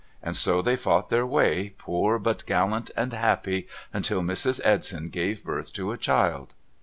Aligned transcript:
And 0.23 0.35
so 0.35 0.63
they 0.63 0.75
fought 0.75 1.09
their 1.09 1.27
way, 1.27 1.75
poor 1.77 2.17
but 2.17 2.47
gallant 2.47 2.89
and 2.97 3.13
happy, 3.13 3.67
until 3.93 4.21
Mrs. 4.23 4.59
Edson 4.63 5.09
gave 5.09 5.43
birth 5.43 5.71
to 5.73 5.91
a 5.91 5.95
child.' 5.99 6.55